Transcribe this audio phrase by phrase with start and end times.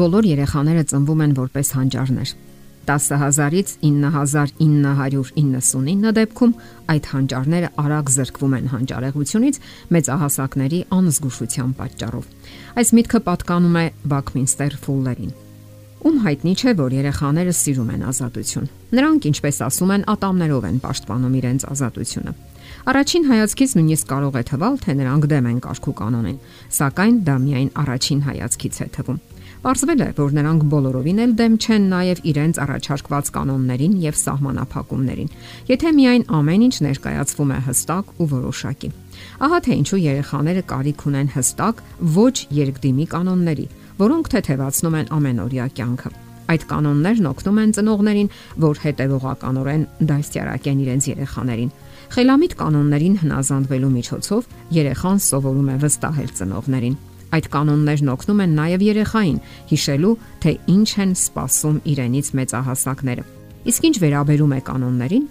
[0.00, 2.30] Բոլոր երեխաները ծնվում են որպես հանճարներ։
[2.88, 6.54] 10000-ից 9999 դեպքում
[6.94, 9.60] այդ հանճարները արագ զրկվում են հանճարեղությունից
[9.96, 12.24] մեծահասակների անզգուշության պատճառով։
[12.80, 13.84] Այս միտքը պատկանում է
[14.14, 15.36] Բաքմինստեր Ֆուլլերին
[16.00, 21.34] ում հայտնի չէ, որ երեխաները սիրում են ազատություն։ Նրանք, ինչպես ասում են, ատամներով են պաշտպանում
[21.40, 22.32] իրենց ազատությունը։
[22.88, 26.38] Առաջին հայացքից նույնիսկ կարող է թվալ, թե նրանք դեմ են կարգու կանոնին,
[26.80, 29.20] սակայն դա միայն առաջին հայացքից է թվում։
[29.60, 35.28] Պարզվել է, որ նրանք բոլորովին էլ դեմ չեն նաև իրենց առաջարկված կանոններին եւ սահմանափակումներին,
[35.68, 38.90] եթե միայն ամեն ինչ ներկայացվում է հստակ ու որոշակի։
[39.44, 41.84] Ահա թե ինչու երեխաները կարիք ունեն հստակ,
[42.16, 43.66] ոչ երկդիմի կանոնների,
[44.00, 46.14] որոնք թեթևացնում են ամենօրյա կյանքը։
[46.50, 48.32] Այդ կանոններն օգնում են ծնողներին,
[48.64, 51.70] որ հետևողականորեն դաստիարակեն իրենց երեխաներին։
[52.16, 54.50] Խելամիտ կանոններին հնազանդվելու միջոցով
[54.80, 56.98] երեխան սովորում է վստահել ծնողներին։
[57.30, 59.38] Այդ կանոններն օգնում են նաև երեխային
[59.70, 63.24] հիշելու, թե ինչ են սպասում իրենից մեծահասակները։
[63.70, 65.26] Իսկ ինչ վերաբերում է կանոններին,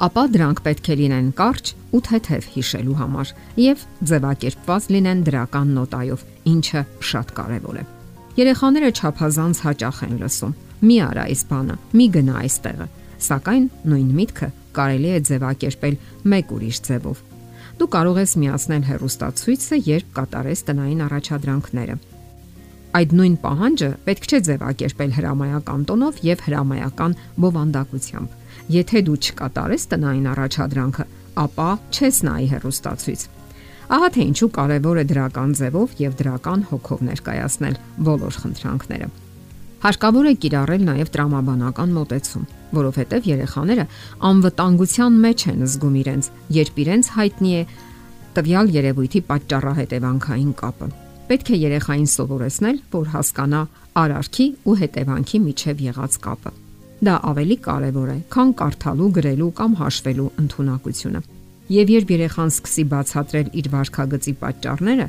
[0.00, 6.24] ապա դրանք պետք է լինեն կարճ ու թեթև հիշելու համար եւ ձևակերպված լինեն դրական նոտայով,
[6.50, 7.84] ինչը շատ կարեւոր է։
[8.40, 10.56] Երեխաները չափազանց հաճախ են լսում.
[10.80, 12.86] «Մի արա այս բանը, մի գնա այստեղը»,
[13.20, 15.98] սակայն նույն միտքը կարելի է ձևակերպել
[16.32, 17.20] մեկ ուրիշ ձևով
[17.80, 21.94] Դու կարող ես միացնել հերոստացույցը, երբ կատարես տնային առաջադրանքները։
[22.98, 28.36] Այդ նույն պահանջը պետք չէ ձևակերպել հրամայական տոնով եւ հրամայական բովանդակությամբ։
[28.76, 31.08] Եթե դու չկատարես տնային առաջադրանքը,
[31.46, 33.26] ապա չես նայի հերոստացույց։
[33.96, 39.08] Ահա թե ինչու կարևոր է դրական ձևով եւ դրական հոգով ներկայացնել բոլոր խնդրանքները։
[39.80, 42.42] Հարկավոր է կիրառել նաև տրամաբանական մոտեցում,
[42.76, 43.84] որովհետև երեխաները
[44.30, 47.62] անվտանգության մեջ են զգում իրենց, երբ իրենց հայտնի է
[48.36, 50.88] տվյալ երևույթի պատճառահետևանքային կապը։
[51.30, 53.62] Պետք է երեխային սովորեցնել, որ հասկանա
[54.04, 56.52] արարքի ու հետևանքի միջև եղած կապը։
[57.00, 61.20] Դա ավելի կարևոր է, քան կարդալու, գրելու կամ հաշվելու ընտունակությունը։
[61.70, 65.06] Եվ երբ երեխան սկսի բացատրել իր վարքագծի պատճառները,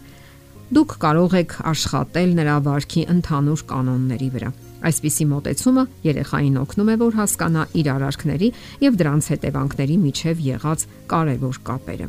[0.72, 4.52] դուք կարող եք աշխատել նրա վարքի ընդհանուր կանոնների վրա։
[4.88, 8.50] Այսպիսի մոտեցումը երեխային օգնում է, որ հասկանա իր արարքների
[8.88, 12.08] եւ դրանց հետևանքների միջև եղած կարևոր կապերը։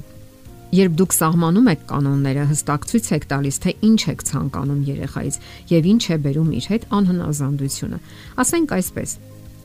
[0.72, 5.36] Երբ դուք սահմանում եք կանոնները, հստակ ցույց եք տալիս, թե ինչ եք ցանկանում երեխայից
[5.68, 7.98] եւ ինչ է բերում իր հետ անհնազանդությունը։
[8.46, 9.10] Ասենք այսպես.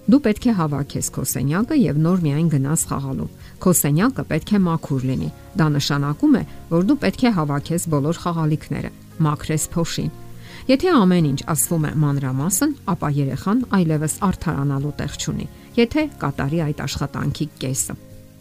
[0.07, 3.31] Դու պետք է հավաքես քո սենյակը եւ նոր միայն գնաս խաղալու։
[3.63, 8.21] Քո սենյակը պետք է մաքուր լինի։ Դա նշանակում է, որ դու պետք է հավաքես բոլոր
[8.23, 8.91] խաղալիքները,
[9.27, 10.11] մաքրես փոշին,
[10.67, 15.45] Եթե ամեն ինչ ասվում է մանրամասն, ապա երեխան այլևս արթարանալու տեղ չունի,
[15.77, 17.95] եթե կատարի այդ աշխատանքի կեսը։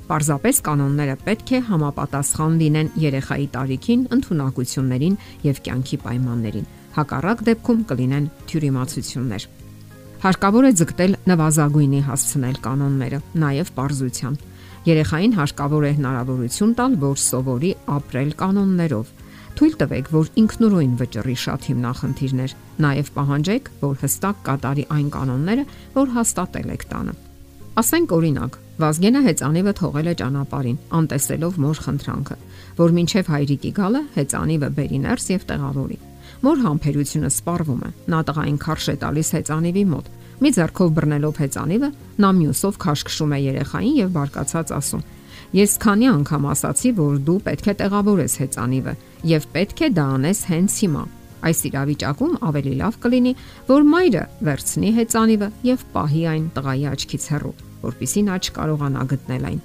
[0.09, 5.17] Պարզապես կանոնները պետք է համապատասխան լինեն երեխայի տարիքին, ընտունակություններին
[5.47, 6.69] եւ կյանքի պայմաններին։
[6.99, 9.49] Հակառակ դեպքում կլինեն թյուրիմացություններ։
[10.25, 14.39] Հարկավոր է ձգտել նվազագույնի հասցնել կանոնները, նաև པարզության։
[14.87, 19.07] Երեխային հարկավոր է հնարավորություն տալ, որ սովորի ապրել կանոններով,
[19.57, 25.65] Թույլ տվեք, որ ինքնուրույն վճռի շատ հիմնախնդիրներ, նաև պահանջեք, որ հստակ կատարի այն կանոնները,
[25.97, 27.15] որ հաստատել եք տանը։
[27.81, 32.37] Ասենք օրինակ, Վազգենը հեծանիվը թողել է ճանապարհին, անտեսելով մոր խնդրանքը,
[32.77, 35.99] որ մինչև հայրիկի գալը հեծանիվը բերի ներս եւ տեղավորի։
[36.45, 41.89] Մոր համբերությունը սպառվում է։ Նա տղային քարշ է տալիս հեծանիվի մոտ։ Մի ձեռքով բռնելով հեծանիվը,
[42.21, 45.05] նա մյուսով քաշքշում է երեխային եւ բարկացած ասում.
[45.57, 48.95] Ես քանի անգամ ասացի, որ դու պետք է տեղավորես հեծանիվը
[49.31, 51.05] եւ պետք է դա անես հենց հիմա։
[51.47, 53.33] Այս իրավիճակում ավելի լավ կլինի,
[53.71, 59.61] որ մայրը վերցնի հեծանիվը եւ պահի այն տղայի աչքից հեռու, որpիսի նա չկարողանա գտնել այն։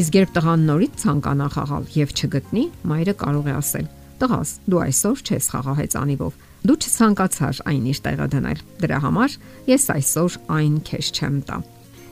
[0.00, 3.88] Իսկ երբ տղան նորից ցանկանա խաղալ եւ չգտնի, մայրը կարող է ասել.
[4.20, 9.38] «Տղաս, դու այսօր չես խաղա հեծանիվով։ Դու չցանկացար այն իր տեղը դնել։ Դրա համար
[9.70, 11.62] ես այսօր այն քեզ չեմ տա»։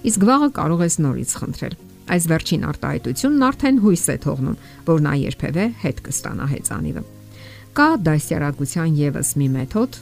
[0.09, 5.11] Իսկ վաղը կարող ես նորից խնդրել Այս վերջին արտահայտությունն արդեն հույս է թողնում, որ նա
[5.29, 7.03] երբևէ հետ կստանա հեծանիվը։
[7.79, 9.99] Կա դասյարակության եւս մի մեթոդ,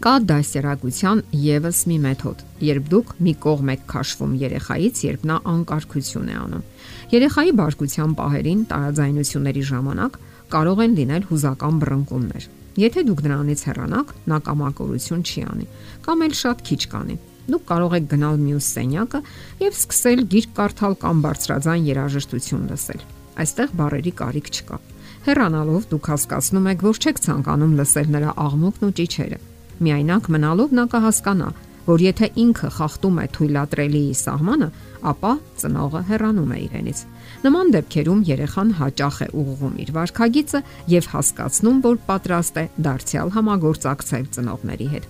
[0.00, 6.30] կա դասյարակության եւս մի մեթոդ, երբ դուք մի կողմ եք քաշվում երեխայից, երբ նա անկարգություն
[6.30, 6.64] է անում։
[7.10, 10.18] Երեխայի բարկության պահերին տարաձայնությունների ժամանակ
[10.54, 12.46] կարող են լինել հուզական բռնկումներ։
[12.80, 15.66] Եթե դուք նրանից հեռանաք, նա կամակորություն չի անի,
[16.06, 17.16] կամ էլ շատ քիչ կանի
[17.50, 19.20] Դուք կարող եք գնալ մյուս սենյակը
[19.60, 23.00] եւ սկսել գիրք կարդալ կամ բարձրաձայն երաժշտություն լսել։
[23.42, 24.78] Այստեղ բարերի կարիք չկա։
[25.26, 29.38] Հեռանալով դուք հասկացնում եք, որ չեք ցանկանում լսել նրա աղմուկն ու ճիչերը։
[29.80, 31.50] Միայնակ մնալով նա կհասկանա,
[31.86, 34.68] որ եթե ինքը խախտում է թույլատրելիի սահմանը,
[35.10, 36.98] ապա ծնողը հեռանում է իրենից։
[37.44, 40.60] Նման դեպքերում երեխան հաճախ է ուղղում իր վարքագիծը
[40.92, 45.08] եւ հասկացնում, որ պատրաստ է դարձյալ համագործակցել ծնողների հետ։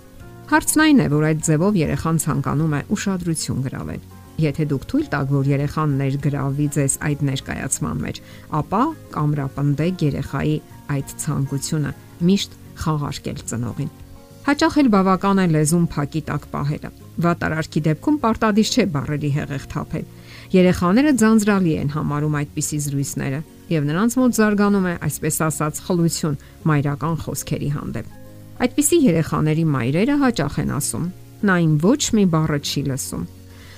[0.50, 4.00] Հարցն այն է, որ այդ ձևով երեխան ցանկանում է ուշադրություն գրավել։
[4.40, 8.20] Եթե դուք թույլ տաք, որ երեխան ներգրավի ձեզ այդ ներկայացման մեջ,
[8.60, 8.82] ապա
[9.14, 10.56] կամրապնդեք երեխայի
[10.96, 11.92] այդ ցանկությունը
[12.30, 13.92] միշտ խաղարկել ծնողին։
[14.40, 16.90] Հաճախ էլ բավական է լեզուն փակի տակ պահելը։
[17.20, 20.06] Վատարարքի դեպքում պարտադիր չէ բարերի հեղեղ թափել։
[20.54, 23.40] Երեխաները ձանձրալի են համարում այդպիսի զրույցները,
[23.70, 26.40] եւ նրանց մոտ զարգանում է այսպես ասած խլություն
[26.70, 28.16] մայրական խոսքերի հանդեպ։
[28.60, 31.04] Այդպիսի երեխաների մայրերը հաճախ են ասում.
[31.40, 33.22] նա իմ ոչ մի բառը չի լսում։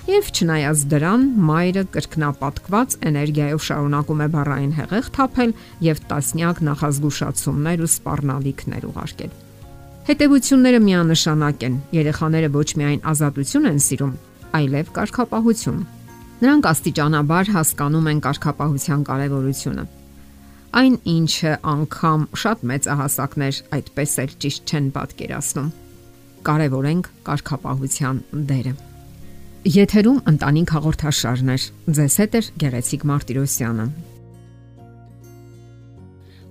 [0.02, 5.54] Եվ չնայած դրան, մայրը կրկնապատկված էներգիայով շարունակում է բառային հեղեղ թափել
[5.86, 9.32] եւ տասնյակ նախազգուշացումներ ու սպառնալիքներ ուղարկել։
[10.02, 14.14] Հետևությունները միանշանակ են։ Երեխաները ոչ միայն ազատություն են սիրում,
[14.58, 15.82] այլև կարգապահություն։
[16.42, 19.84] Նրանք աստիճանաբար հասկանում են կարգապահության կարևորությունը։
[20.82, 25.72] Այն ինչը անգամ շատ մեծահասակներ այդպես էլ ճիշտ չեն պատկերացնում։
[26.50, 28.72] Կարևորենք կարգապահության դերը։
[29.62, 33.86] Եթերում ընտանիք հաղորդաշարներ։ Ձեզ հետ է Գեղեցիկ Մարտիրոսյանը։